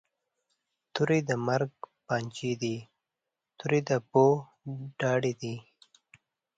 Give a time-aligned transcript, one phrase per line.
[0.93, 1.71] توری د مرګ
[2.07, 2.75] پنجی دي،
[3.57, 4.25] توری د بو
[4.99, 5.55] داړي دي